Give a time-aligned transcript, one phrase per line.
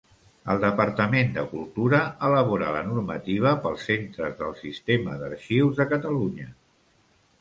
[0.51, 1.99] El Departament de Cultura
[2.29, 6.49] elabora la normativa pels centres del Sistema d'Arxius de Catalunya.